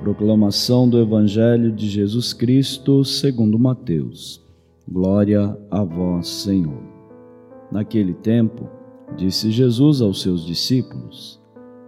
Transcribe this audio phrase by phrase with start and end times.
[0.00, 4.42] Proclamação do Evangelho de Jesus Cristo segundo Mateus.
[4.90, 6.82] Glória a vós, Senhor.
[7.70, 8.66] Naquele tempo,
[9.14, 11.38] disse Jesus aos seus discípulos: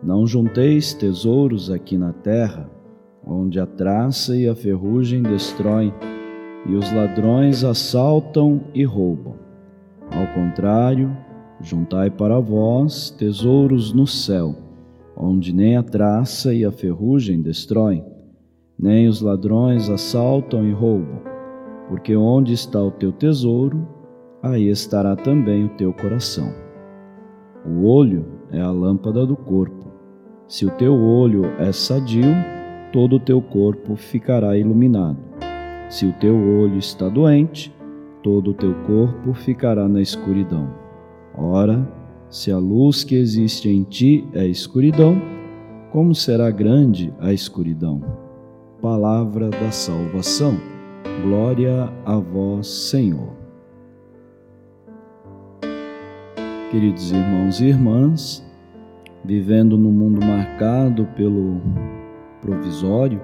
[0.02, 2.70] Não junteis tesouros aqui na terra,
[3.26, 5.90] onde a traça e a ferrugem destroem,
[6.66, 9.36] e os ladrões assaltam e roubam.
[10.10, 11.16] Ao contrário,
[11.62, 14.61] juntai para vós tesouros no céu
[15.16, 18.04] onde nem a traça e a ferrugem destroem,
[18.78, 21.20] nem os ladrões assaltam e roubam,
[21.88, 23.86] porque onde está o teu tesouro,
[24.42, 26.52] aí estará também o teu coração.
[27.64, 29.92] O olho é a lâmpada do corpo.
[30.48, 32.34] Se o teu olho é sadio,
[32.92, 35.18] todo o teu corpo ficará iluminado.
[35.88, 37.72] Se o teu olho está doente,
[38.22, 40.68] todo o teu corpo ficará na escuridão.
[41.36, 41.86] Ora,
[42.32, 45.20] se a luz que existe em ti é escuridão,
[45.90, 48.02] como será grande a escuridão?
[48.80, 50.58] Palavra da salvação.
[51.22, 53.34] Glória a vós, Senhor.
[56.70, 58.42] Queridos irmãos e irmãs,
[59.22, 61.60] vivendo num mundo marcado pelo
[62.40, 63.20] provisório,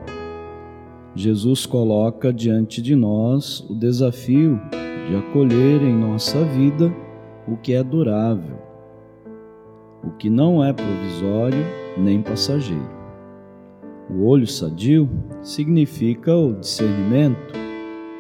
[1.15, 4.61] Jesus coloca diante de nós o desafio
[5.09, 6.95] de acolher em nossa vida
[7.49, 8.68] o que é durável,
[10.19, 11.65] que não é provisório
[11.97, 12.99] nem passageiro.
[14.11, 15.09] O olho sadio
[15.43, 17.53] significa o discernimento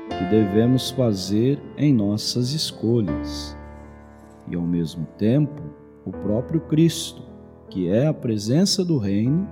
[0.09, 3.56] que devemos fazer em nossas escolhas.
[4.50, 5.62] E ao mesmo tempo,
[6.04, 7.22] o próprio Cristo,
[7.70, 9.48] que é a presença do Reino,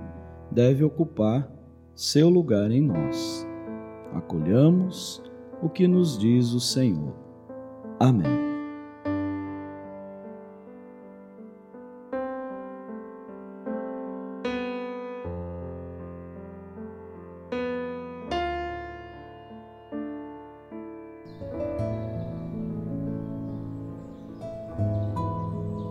[0.51, 1.51] deve ocupar
[1.95, 3.47] seu lugar em nós.
[4.13, 5.21] Acolhamos
[5.61, 7.13] o que nos diz o Senhor.
[7.99, 8.46] Amém.